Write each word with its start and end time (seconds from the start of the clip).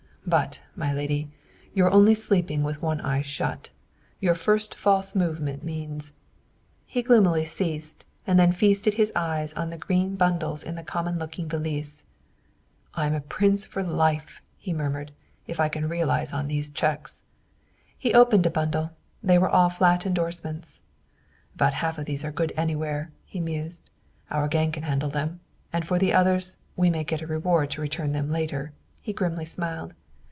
"But, 0.23 0.61
my 0.77 0.93
lady, 0.93 1.29
you 1.73 1.83
are 1.83 1.91
only 1.91 2.13
sleeping 2.13 2.63
with 2.63 2.81
one 2.81 3.01
eye 3.01 3.21
shut. 3.23 3.71
Your 4.21 4.35
first 4.35 4.75
false 4.75 5.13
movement 5.15 5.63
means" 5.63 6.13
He 6.85 7.01
gloomily 7.01 7.43
ceased, 7.43 8.05
and 8.27 8.37
then 8.39 8.51
feasted 8.53 8.93
his 8.93 9.11
eyes 9.15 9.51
on 9.53 9.71
the 9.71 9.79
green 9.79 10.15
bundles 10.15 10.61
in 10.63 10.75
the 10.75 10.83
common 10.83 11.17
looking 11.19 11.49
valise. 11.49 12.05
"I 12.93 13.07
am 13.07 13.13
a 13.15 13.19
prince 13.19 13.65
for 13.65 13.83
life," 13.83 14.41
he 14.57 14.71
murmured, 14.71 15.11
"if 15.47 15.59
I 15.59 15.67
can 15.69 15.89
realize 15.89 16.31
on 16.33 16.47
these 16.47 16.69
cheques." 16.69 17.23
He 17.97 18.13
opened 18.13 18.45
a 18.45 18.51
bundle; 18.51 18.91
they 19.23 19.39
were 19.39 19.49
all 19.49 19.71
flat 19.71 20.05
endorsements. 20.05 20.81
"About 21.55 21.73
half 21.73 21.97
of 21.97 22.05
these 22.05 22.23
are 22.23 22.31
good 22.31 22.53
anywhere," 22.55 23.11
he 23.25 23.39
mused. 23.41 23.89
"Our 24.29 24.47
gang 24.47 24.71
can 24.71 24.83
handle 24.83 25.09
them; 25.09 25.39
and 25.73 25.85
for 25.85 25.97
the 25.99 26.13
others, 26.13 26.55
we 26.77 26.89
may 26.91 27.03
get 27.03 27.21
a 27.21 27.27
reward 27.27 27.71
to 27.71 27.81
return 27.81 28.11
them 28.13 28.31
later," 28.31 28.71
he 29.01 29.11
grimly 29.13 29.45
smiled. 29.45 29.93